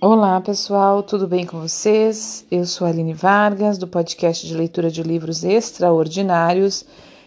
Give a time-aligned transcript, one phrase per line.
[0.00, 2.46] Olá pessoal, tudo bem com vocês?
[2.52, 6.84] Eu sou Aline Vargas, do podcast de leitura de livros extraordinários.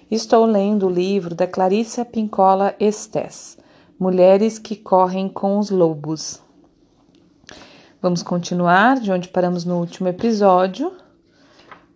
[0.09, 3.57] Estou lendo o livro da Clarissa Pincola Estes,
[3.99, 6.41] Mulheres que Correm com os Lobos.
[8.01, 10.93] Vamos continuar de onde paramos no último episódio.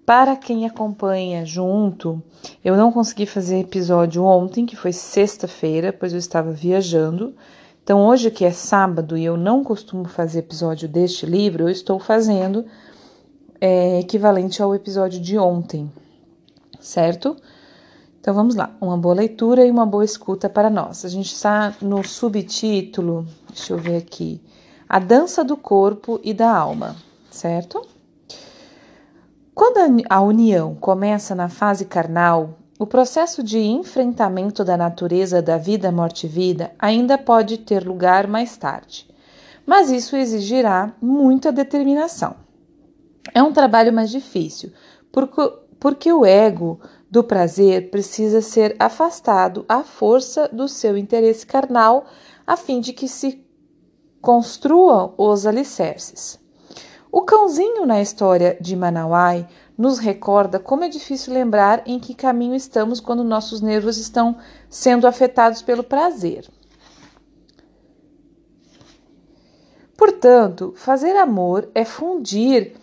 [0.05, 2.21] Para quem acompanha junto,
[2.66, 7.34] eu não consegui fazer episódio ontem, que foi sexta-feira, pois eu estava viajando.
[7.86, 12.00] Então, hoje que é sábado e eu não costumo fazer episódio deste livro, eu estou
[12.00, 12.66] fazendo
[13.62, 15.92] é, equivalente ao episódio de ontem,
[16.79, 17.38] certo?
[18.20, 21.06] Então vamos lá, uma boa leitura e uma boa escuta para nós.
[21.06, 24.42] A gente está no subtítulo, deixa eu ver aqui,
[24.90, 26.96] A Dança do Corpo e da Alma,
[27.29, 27.86] certo?
[29.54, 35.92] Quando a união começa na fase carnal, o processo de enfrentamento da natureza da vida,
[35.92, 39.08] morte e vida ainda pode ter lugar mais tarde,
[39.66, 42.36] mas isso exigirá muita determinação.
[43.34, 44.72] É um trabalho mais difícil,
[45.12, 45.42] porque,
[45.80, 52.06] porque o ego do prazer precisa ser afastado à força do seu interesse carnal,
[52.46, 53.42] a fim de que se
[54.22, 56.38] construam os alicerces.
[57.09, 62.56] O cãozinho na história de Manauai nos recorda como é difícil lembrar em que caminho
[62.56, 64.38] estamos quando nossos nervos estão
[64.70, 66.48] sendo afetados pelo prazer.
[69.98, 72.76] Portanto, fazer amor é fundir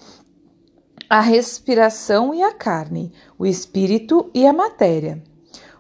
[1.09, 5.23] a respiração e a carne, o espírito e a matéria.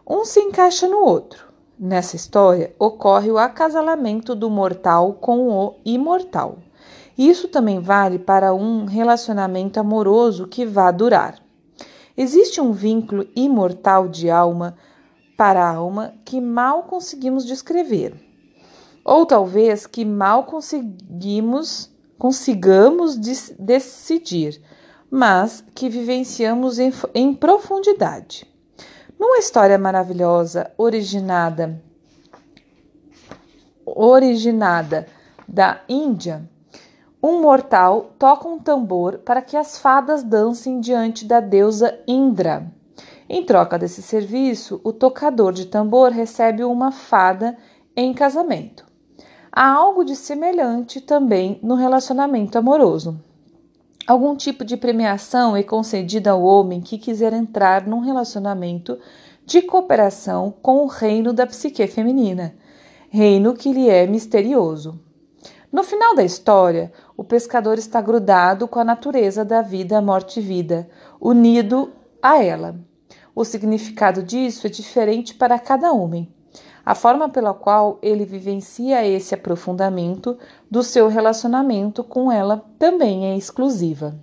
[0.06, 1.50] Um se encaixa no outro.
[1.78, 6.58] Nessa história, ocorre o acasalamento do mortal com o imortal.
[7.16, 11.42] Isso também vale para um relacionamento amoroso que vá durar.
[12.16, 14.76] Existe um vínculo imortal de alma
[15.36, 18.14] para alma que mal conseguimos descrever,
[19.04, 23.16] ou talvez que mal conseguimos consigamos
[23.58, 24.62] decidir,
[25.10, 28.46] mas que vivenciamos em, em profundidade.
[29.18, 31.82] Numa história maravilhosa, originada
[33.84, 35.06] originada
[35.46, 36.48] da Índia,
[37.22, 42.66] um mortal toca um tambor para que as fadas dancem diante da deusa Indra.
[43.28, 47.56] Em troca desse serviço, o tocador de tambor recebe uma fada
[47.96, 48.84] em casamento.
[49.52, 53.20] Há algo de semelhante também no relacionamento amoroso.
[54.04, 58.98] Algum tipo de premiação é concedida ao homem que quiser entrar num relacionamento
[59.46, 62.54] de cooperação com o reino da psique feminina,
[63.10, 64.98] reino que lhe é misterioso.
[65.72, 70.42] No final da história, o pescador está grudado com a natureza da vida, morte e
[70.42, 70.86] vida,
[71.18, 71.90] unido
[72.20, 72.76] a ela.
[73.34, 76.28] O significado disso é diferente para cada homem.
[76.84, 80.36] A forma pela qual ele vivencia esse aprofundamento
[80.70, 84.14] do seu relacionamento com ela também é exclusiva.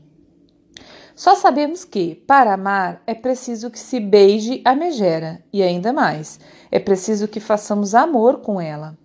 [1.16, 6.40] Só sabemos que, para amar, é preciso que se beije a megera, e ainda mais,
[6.70, 8.96] é preciso que façamos amor com ela.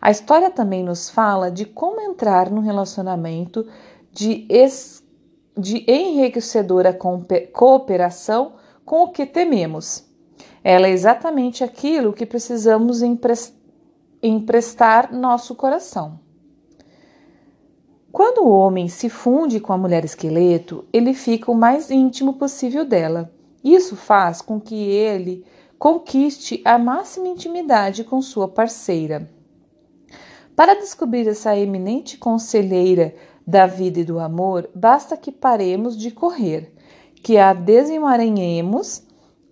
[0.00, 3.66] A história também nos fala de como entrar num relacionamento
[4.12, 5.02] de, es,
[5.56, 6.96] de enriquecedora
[7.52, 8.52] cooperação
[8.84, 10.04] com o que tememos.
[10.62, 13.02] Ela é exatamente aquilo que precisamos
[14.22, 16.20] emprestar nosso coração.
[18.10, 22.84] Quando o homem se funde com a mulher esqueleto, ele fica o mais íntimo possível
[22.84, 23.30] dela.
[23.62, 25.44] Isso faz com que ele
[25.78, 29.37] conquiste a máxima intimidade com sua parceira.
[30.58, 33.14] Para descobrir essa eminente conselheira
[33.46, 36.74] da vida e do amor, basta que paremos de correr,
[37.22, 39.04] que a desemaranhemos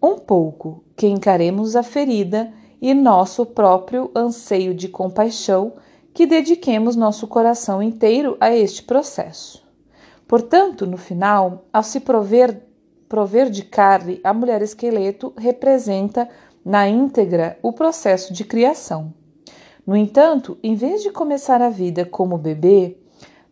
[0.03, 2.53] um pouco, que encaremos a ferida
[2.83, 5.75] e nosso próprio anseio de compaixão,
[6.13, 9.65] que dediquemos nosso coração inteiro a este processo.
[10.27, 12.67] Portanto, no final, ao se prover,
[13.09, 16.29] prover de carne, a mulher esqueleto representa
[16.65, 19.15] na íntegra o processo de criação.
[19.87, 22.99] No entanto, em vez de começar a vida como bebê,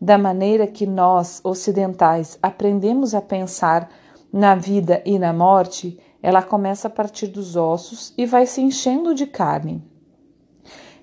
[0.01, 3.89] da maneira que nós, ocidentais, aprendemos a pensar
[4.33, 9.15] na vida e na morte, ela começa a partir dos ossos e vai se enchendo
[9.15, 9.81] de carne.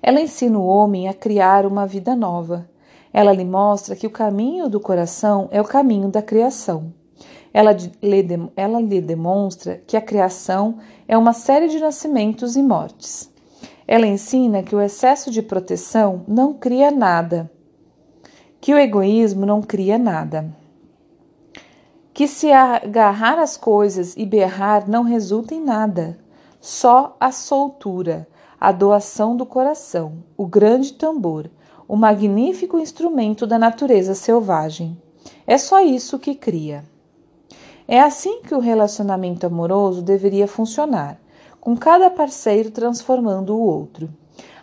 [0.02, 2.68] Ela ensina o homem a criar uma vida nova.
[3.10, 6.92] Ela lhe mostra que o caminho do coração é o caminho da criação.
[7.54, 7.90] Ela lhe,
[8.54, 10.76] ela lhe demonstra que a criação
[11.08, 13.31] é uma série de nascimentos e mortes.
[13.92, 17.52] Ela ensina que o excesso de proteção não cria nada,
[18.58, 20.50] que o egoísmo não cria nada,
[22.14, 26.18] que se agarrar às coisas e berrar não resulta em nada,
[26.58, 28.26] só a soltura,
[28.58, 31.50] a doação do coração, o grande tambor,
[31.86, 34.96] o magnífico instrumento da natureza selvagem.
[35.46, 36.82] É só isso que cria.
[37.86, 41.20] É assim que o relacionamento amoroso deveria funcionar,
[41.62, 44.10] com cada parceiro transformando o outro.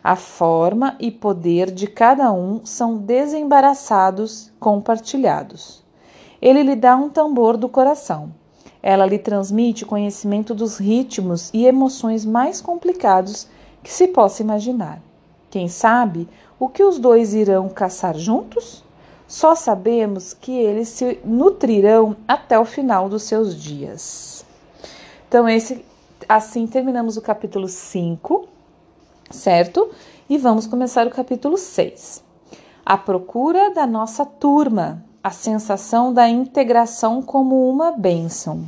[0.04, 5.81] A forma e poder de cada um são desembaraçados, compartilhados.
[6.42, 8.34] Ele lhe dá um tambor do coração.
[8.84, 13.48] Ela lhe transmite conhecimento dos ritmos e emoções mais complicados
[13.81, 15.01] que se possa imaginar.
[15.50, 16.28] Quem sabe
[16.60, 18.84] o que os dois irão caçar juntos?
[19.25, 24.44] Só sabemos que eles se nutrirão até o final dos seus dias.
[25.30, 25.86] Então, esse,
[26.29, 28.59] assim terminamos o capítulo 5
[29.29, 29.89] certo?
[30.29, 32.23] E vamos começar o capítulo 6.
[32.85, 38.65] A procura da nossa turma, a sensação da integração como uma bênção.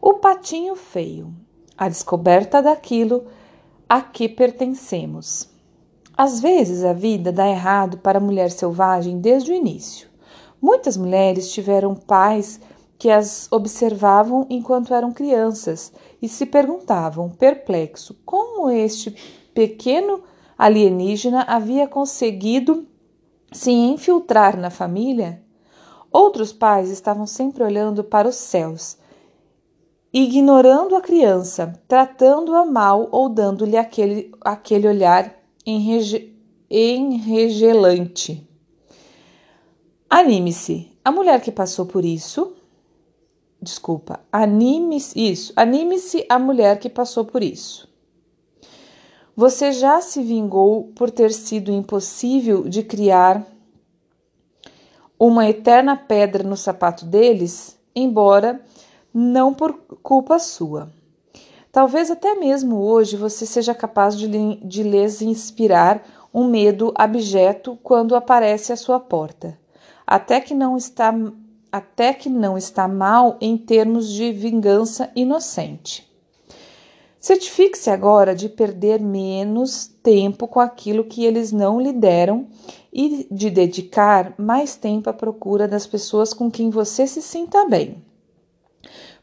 [0.00, 1.32] O patinho feio,
[1.76, 3.26] a descoberta daquilo
[3.88, 5.48] a que pertencemos.
[6.16, 10.08] Às vezes a vida dá errado para a mulher selvagem desde o início.
[10.60, 12.60] Muitas mulheres tiveram pais
[13.02, 19.10] que as observavam enquanto eram crianças e se perguntavam, perplexo, como este
[19.52, 20.22] pequeno
[20.56, 22.86] alienígena havia conseguido
[23.50, 25.42] se infiltrar na família?
[26.12, 28.96] Outros pais estavam sempre olhando para os céus,
[30.12, 36.38] ignorando a criança, tratando-a mal ou dando-lhe aquele, aquele olhar enrege,
[36.70, 38.48] enregelante.
[40.08, 40.96] Anime-se.
[41.04, 42.61] A mulher que passou por isso.
[43.62, 45.30] Desculpa, anime-se.
[45.30, 47.88] Isso, anime-se a mulher que passou por isso.
[49.36, 53.46] Você já se vingou por ter sido impossível de criar
[55.16, 58.60] uma eterna pedra no sapato deles, embora
[59.14, 60.90] não por culpa sua.
[61.70, 64.26] Talvez até mesmo hoje você seja capaz de,
[64.56, 66.02] de lhes inspirar
[66.34, 69.56] um medo abjeto quando aparece à sua porta,
[70.04, 71.14] até que não está
[71.72, 76.06] até que não está mal em termos de vingança inocente.
[77.18, 82.48] Certifique-se agora de perder menos tempo com aquilo que eles não lhe deram
[82.92, 88.04] e de dedicar mais tempo à procura das pessoas com quem você se sinta bem.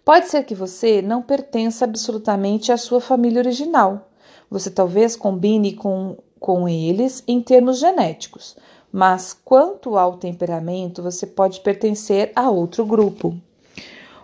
[0.04, 4.10] Pode ser que você não pertença absolutamente à sua família original.
[4.50, 8.56] Você talvez combine com, com eles em termos genéticos,
[8.92, 13.40] mas quanto ao temperamento, você pode pertencer a outro grupo.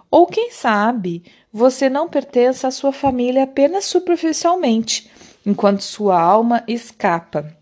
[0.10, 5.12] Ou quem sabe, você não pertence à sua família apenas superficialmente,
[5.46, 7.56] enquanto sua alma escapa.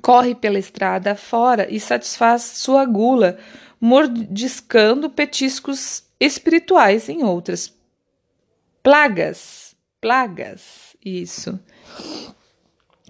[0.00, 3.38] Corre pela estrada fora e satisfaz sua gula,
[3.80, 7.74] mordiscando petiscos espirituais em outras.
[8.82, 11.58] Plagas, plagas, isso.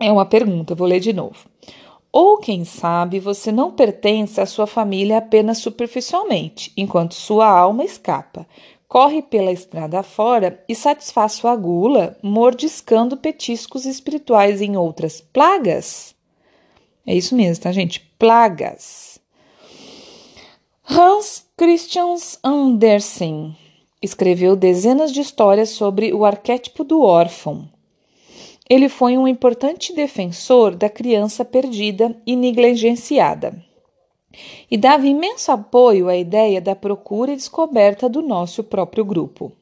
[0.01, 1.52] É uma pergunta, vou ler de novo.
[2.13, 8.47] Ou quem sabe você não pertence à sua família apenas superficialmente, enquanto sua alma escapa
[8.93, 16.15] corre pela estrada fora e satisfaz sua gula, mordiscando petiscos espirituais em outras plagas.
[17.07, 18.01] É isso mesmo, tá, gente?
[18.19, 19.19] Plagas.
[20.85, 23.57] Hans Christian Andersen
[24.03, 27.67] escreveu dezenas de histórias sobre o arquétipo do órfão.
[28.73, 33.63] Ele foi um importante defensor da criança perdida e negligenciada
[34.71, 39.53] e dava imenso apoio à ideia da procura e descoberta do nosso próprio grupo.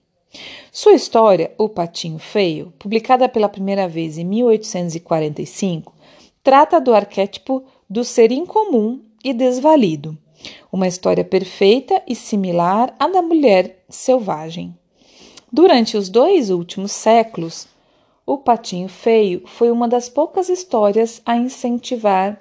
[0.71, 5.93] Sua história, O Patinho Feio, publicada pela primeira vez em 1845,
[6.41, 10.17] trata do arquétipo do ser incomum e desvalido,
[10.71, 14.73] uma história perfeita e similar à da mulher selvagem.
[15.53, 17.67] Durante os dois últimos séculos,
[18.33, 22.39] o Patinho Feio foi uma das poucas histórias a incentivar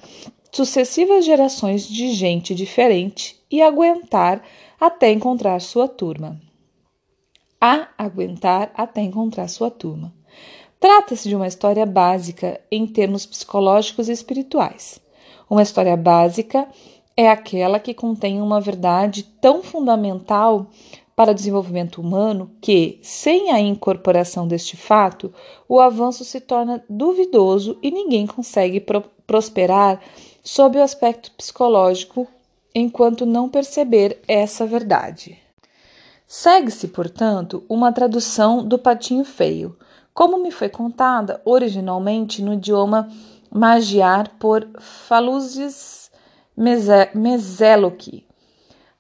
[0.52, 4.44] sucessivas gerações de gente diferente e aguentar
[4.80, 6.40] até encontrar sua turma.
[7.60, 10.14] A aguentar até encontrar sua turma.
[10.80, 15.02] Trata-se de uma história básica em termos psicológicos e espirituais.
[15.50, 16.68] Uma história básica
[17.18, 20.68] é aquela que contém uma verdade tão fundamental
[21.20, 25.34] para desenvolvimento humano que, sem a incorporação deste fato,
[25.68, 30.00] o avanço se torna duvidoso e ninguém consegue pro prosperar
[30.42, 32.26] sob o aspecto psicológico
[32.74, 35.38] enquanto não perceber essa verdade.
[36.26, 39.78] Segue-se, portanto, uma tradução do Patinho Feio,
[40.14, 43.10] como me foi contada originalmente no idioma
[43.52, 46.10] magiar por Faluzes
[46.56, 48.26] Mezeloki,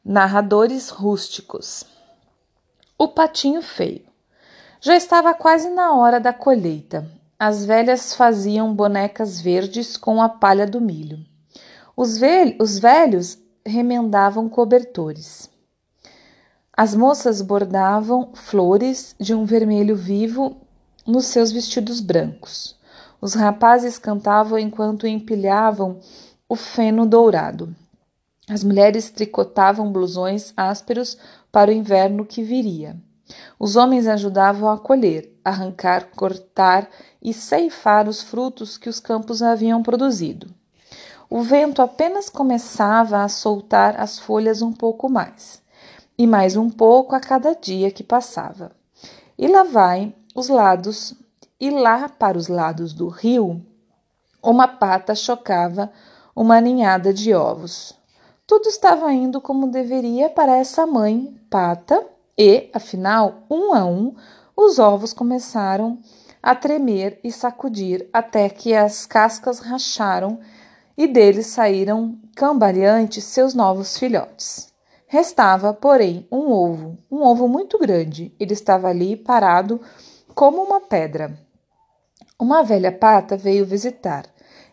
[0.03, 1.85] narradores rústicos.
[3.01, 4.03] O Patinho Feio.
[4.81, 10.67] Já estava quase na hora da colheita as velhas faziam bonecas verdes com a palha
[10.67, 11.25] do milho.
[11.95, 15.49] Os, velhos, os velhos remendavam cobertores.
[16.75, 20.57] As moças bordavam flores de um vermelho vivo
[21.07, 22.75] nos seus vestidos brancos.
[23.21, 26.01] Os rapazes cantavam enquanto empilhavam
[26.49, 27.73] o feno dourado.
[28.49, 31.17] As mulheres tricotavam blusões ásperos
[31.51, 32.97] para o inverno que viria.
[33.59, 36.89] Os homens ajudavam a colher, arrancar, cortar
[37.21, 40.47] e ceifar os frutos que os campos haviam produzido.
[41.29, 45.61] O vento apenas começava a soltar as folhas um pouco mais,
[46.17, 48.71] e mais um pouco a cada dia que passava.
[49.37, 51.13] E lá vai os lados,
[51.59, 53.63] e lá para os lados do rio,
[54.41, 55.91] uma pata chocava
[56.35, 57.98] uma ninhada de ovos.
[58.49, 62.03] Tudo estava indo como deveria para essa mãe pata,
[62.35, 64.15] e, afinal, um a um,
[64.57, 65.99] os ovos começaram
[66.41, 70.39] a tremer e sacudir até que as cascas racharam
[70.97, 74.73] e deles saíram cambaleantes seus novos filhotes.
[75.05, 78.33] Restava, porém, um ovo, um ovo muito grande.
[78.39, 79.79] Ele estava ali parado
[80.33, 81.37] como uma pedra.
[82.39, 84.25] Uma velha pata veio visitar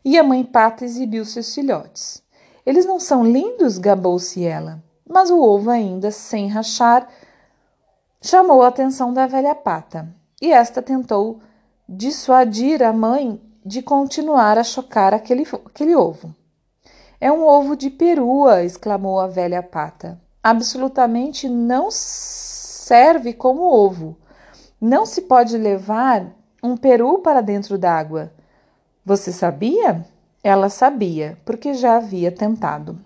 [0.02, 2.25] e a mãe pata exibiu seus filhotes.
[2.66, 3.78] Eles não são lindos?
[3.78, 4.82] gabou-se ela.
[5.08, 7.08] Mas o ovo, ainda sem rachar,
[8.20, 11.40] chamou a atenção da velha pata e esta tentou
[11.88, 16.35] dissuadir a mãe de continuar a chocar aquele, aquele ovo.
[17.20, 20.20] É um ovo de perua, exclamou a velha pata.
[20.42, 24.16] Absolutamente não serve como ovo.
[24.80, 26.26] Não se pode levar
[26.62, 28.32] um peru para dentro d'água.
[29.04, 30.04] Você sabia?
[30.48, 32.96] Ela sabia, porque já havia tentado.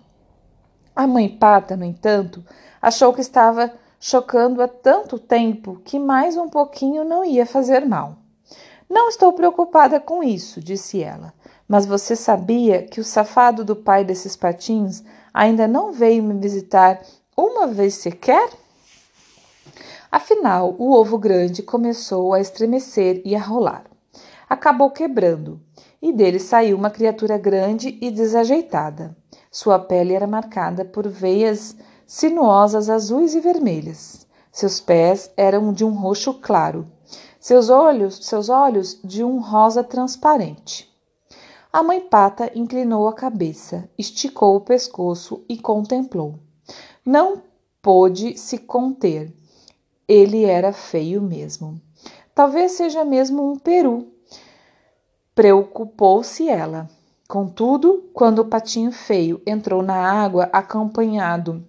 [0.95, 2.45] A mãe pata, no entanto,
[2.79, 8.17] achou que estava chocando há tanto tempo que mais um pouquinho não ia fazer mal.
[8.87, 11.33] Não estou preocupada com isso, disse ela.
[11.67, 17.01] Mas você sabia que o safado do pai desses patins ainda não veio me visitar
[17.35, 18.51] uma vez sequer?
[20.11, 23.85] Afinal, o ovo grande começou a estremecer e a rolar.
[24.47, 25.59] Acabou quebrando,
[26.01, 29.15] e dele saiu uma criatura grande e desajeitada.
[29.51, 31.75] Sua pele era marcada por veias
[32.07, 34.25] sinuosas azuis e vermelhas.
[34.51, 36.87] Seus pés eram de um roxo claro
[37.41, 40.87] seus olhos, seus olhos de um rosa transparente.
[41.73, 46.35] A mãe pata inclinou a cabeça, esticou o pescoço e contemplou.
[47.03, 47.41] Não
[47.81, 49.33] pôde se conter.
[50.07, 51.81] Ele era feio mesmo.
[52.35, 54.13] Talvez seja mesmo um peru.
[55.41, 56.87] Preocupou-se ela.
[57.27, 61.65] Contudo, quando o patinho feio entrou na água acompanhado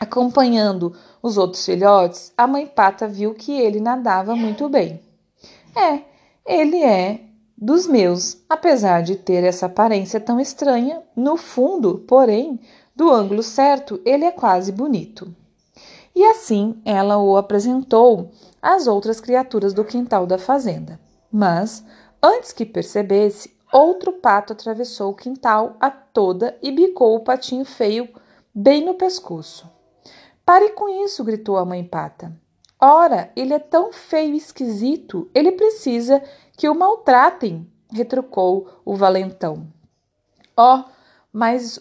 [0.00, 4.98] Acompanhando os outros filhotes, a mãe pata viu que ele nadava muito bem.
[5.76, 6.00] É,
[6.46, 7.20] ele é
[7.56, 12.58] dos meus, apesar de ter essa aparência tão estranha, no fundo, porém,
[12.96, 15.32] do ângulo certo, ele é quase bonito.
[16.16, 18.30] E assim ela o apresentou
[18.62, 20.98] às outras criaturas do quintal da fazenda.
[21.30, 21.84] Mas,
[22.22, 28.08] antes que percebesse, outro pato atravessou o quintal a toda e bicou o patinho feio
[28.54, 29.70] bem no pescoço.
[30.44, 32.32] Pare com isso, gritou a mãe pata.
[32.80, 36.22] Ora, ele é tão feio e esquisito, ele precisa
[36.56, 39.68] que o maltratem, retrucou o valentão.
[40.56, 40.84] Ó, oh,
[41.32, 41.78] mais,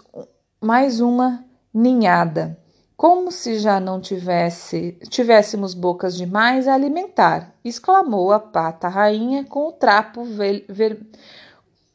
[0.60, 1.44] mais uma
[1.74, 2.61] ninhada.
[3.02, 9.70] Como se já não tivesse tivéssemos bocas demais a alimentar, exclamou a pata rainha com
[9.70, 11.02] o trapo ver, ver,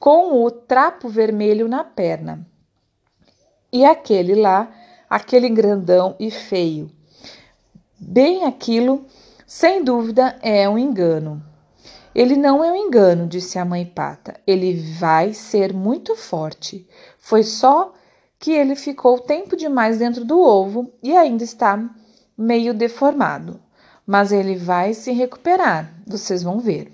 [0.00, 2.44] com o trapo vermelho na perna.
[3.72, 4.68] E aquele lá
[5.08, 6.90] aquele grandão e feio.
[7.96, 9.06] Bem aquilo,
[9.46, 11.40] sem dúvida, é um engano.
[12.12, 14.40] Ele não é um engano, disse a mãe pata.
[14.44, 16.84] Ele vai ser muito forte.
[17.16, 17.94] Foi só
[18.38, 21.82] que ele ficou tempo demais dentro do ovo e ainda está
[22.36, 23.60] meio deformado.
[24.06, 26.92] Mas ele vai se recuperar, vocês vão ver.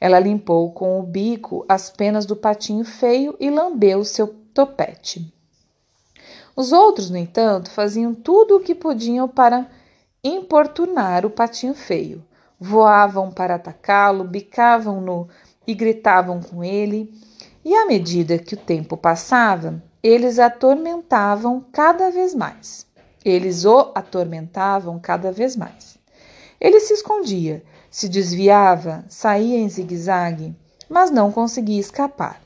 [0.00, 5.32] Ela limpou com o bico as penas do patinho feio e lambeu seu topete.
[6.54, 9.68] Os outros, no entanto, faziam tudo o que podiam para
[10.22, 12.24] importunar o patinho feio.
[12.60, 15.28] Voavam para atacá-lo, bicavam-no
[15.66, 17.12] e gritavam com ele.
[17.64, 22.86] E à medida que o tempo passava, eles atormentavam cada vez mais.
[23.24, 25.96] Eles o atormentavam cada vez mais.
[26.60, 30.54] Ele se escondia, se desviava, saía em zigue-zague,
[30.90, 32.42] mas não conseguia escapar.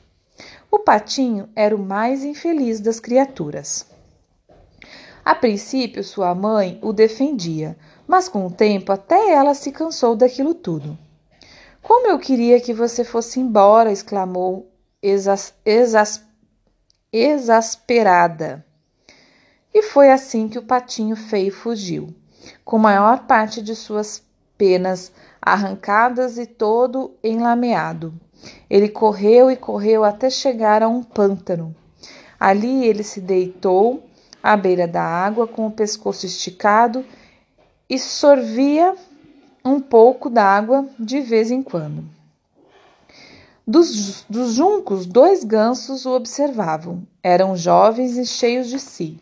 [0.71, 3.85] O patinho era o mais infeliz das criaturas.
[5.25, 10.53] A princípio, sua mãe o defendia, mas com o tempo até ela se cansou daquilo
[10.53, 10.97] tudo.
[11.81, 13.91] Como eu queria que você fosse embora!
[13.91, 16.23] exclamou exas,
[17.11, 18.65] exasperada.
[19.73, 22.13] E foi assim que o patinho feio fugiu,
[22.65, 24.23] com a maior parte de suas
[24.57, 25.11] penas
[25.41, 28.13] arrancadas e todo enlameado.
[28.69, 31.75] Ele correu e correu até chegar a um pântano.
[32.39, 34.03] Ali ele se deitou
[34.41, 37.05] à beira da água com o pescoço esticado
[37.89, 38.95] e sorvia
[39.63, 42.18] um pouco d'água de vez em quando.
[43.69, 47.03] Dos, dos juncos, dois gansos o observavam.
[47.21, 49.21] Eram jovens e cheios de si.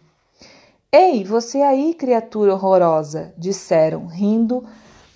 [0.90, 4.64] Ei, você aí, criatura horrorosa, disseram, rindo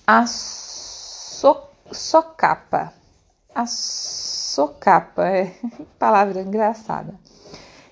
[0.05, 1.55] a so,
[1.93, 2.91] socapa.
[3.55, 5.53] A socapa, é
[5.97, 7.17] palavra engraçada.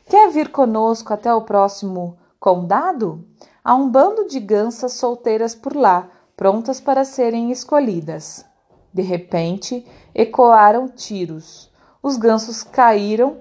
[0.10, 3.26] Quer vir conosco até o próximo condado?
[3.64, 8.49] Há um bando de gansas solteiras por lá, prontas para serem escolhidas.
[8.94, 11.72] De repente, ecoaram tiros.
[12.02, 13.38] Os gansos caíram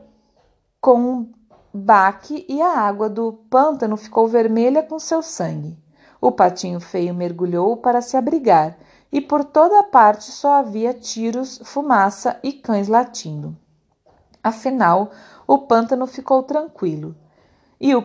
[0.81, 1.33] com um
[1.73, 5.78] baque e a água do pântano ficou vermelha com seu sangue.
[6.21, 8.76] O patinho feio mergulhou para se abrigar
[9.11, 13.57] e por toda parte só havia tiros, fumaça e cães latindo.
[14.43, 15.11] Afinal,
[15.47, 17.17] o pântano ficou tranquilo.
[17.81, 18.05] E o,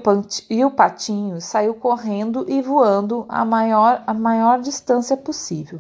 [0.50, 5.80] e o patinho saiu correndo e voando a maior, a maior distância possível.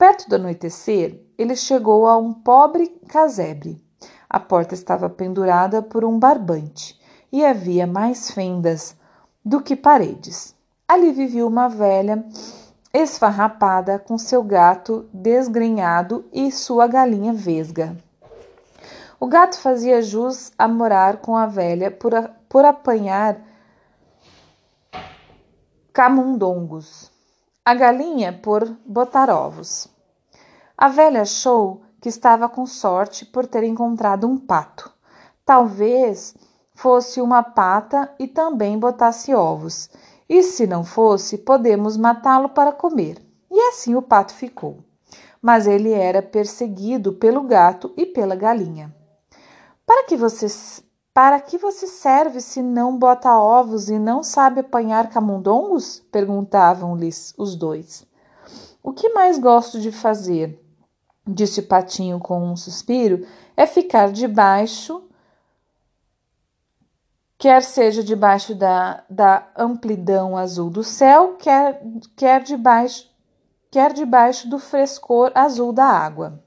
[0.00, 3.84] Perto do anoitecer, ele chegou a um pobre casebre.
[4.30, 6.98] A porta estava pendurada por um barbante
[7.30, 8.96] e havia mais fendas
[9.44, 10.56] do que paredes.
[10.88, 12.24] Ali vivia uma velha
[12.94, 17.94] esfarrapada com seu gato desgrenhado e sua galinha vesga.
[19.20, 23.38] O gato fazia jus a morar com a velha por, a, por apanhar
[25.92, 27.09] camundongos,
[27.70, 29.86] a galinha por botar ovos.
[30.76, 34.92] A velha achou que estava com sorte por ter encontrado um pato.
[35.44, 36.34] Talvez
[36.74, 39.88] fosse uma pata e também botasse ovos.
[40.28, 43.24] E se não fosse, podemos matá-lo para comer.
[43.48, 44.78] E assim o pato ficou.
[45.40, 48.92] Mas ele era perseguido pelo gato e pela galinha.
[49.86, 50.48] Para que você
[51.12, 56.00] para que você serve se não bota ovos e não sabe apanhar camundongos?
[56.12, 58.06] perguntavam-lhes os dois.
[58.82, 60.58] O que mais gosto de fazer,
[61.26, 65.02] disse o patinho com um suspiro, é ficar debaixo,
[67.36, 71.82] quer seja debaixo da, da amplidão azul do céu, quer,
[72.16, 73.10] quer, debaixo,
[73.70, 76.42] quer debaixo do frescor azul da água.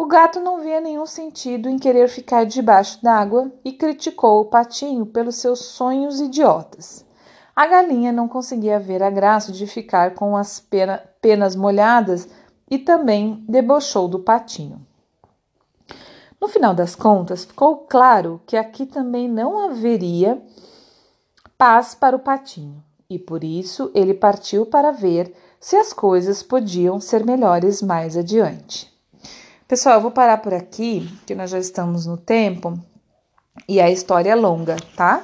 [0.00, 5.04] O gato não via nenhum sentido em querer ficar debaixo d'água e criticou o patinho
[5.04, 7.04] pelos seus sonhos idiotas.
[7.54, 12.26] A galinha não conseguia ver a graça de ficar com as pena, penas molhadas
[12.70, 14.80] e também debochou do patinho.
[16.40, 20.42] No final das contas, ficou claro que aqui também não haveria
[21.58, 26.98] paz para o patinho, e por isso ele partiu para ver se as coisas podiam
[26.98, 28.90] ser melhores mais adiante.
[29.70, 32.76] Pessoal, eu vou parar por aqui, que nós já estamos no tempo
[33.68, 35.22] e a história é longa, tá?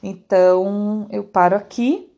[0.00, 2.08] Então eu paro aqui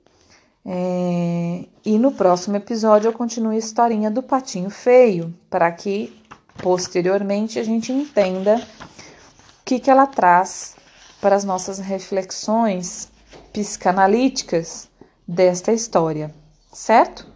[0.66, 6.14] é, e no próximo episódio eu continuo a historinha do patinho feio, para que
[6.62, 10.76] posteriormente a gente entenda o que, que ela traz
[11.22, 13.10] para as nossas reflexões
[13.50, 14.90] psicanalíticas
[15.26, 16.34] desta história,
[16.70, 17.26] certo?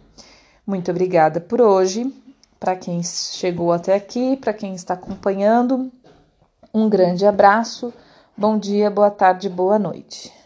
[0.63, 2.13] Muito obrigada por hoje
[2.59, 5.91] para quem chegou até aqui, para quem está acompanhando.
[6.73, 7.93] Um grande abraço,
[8.35, 10.36] bom dia, boa tarde, boa noite.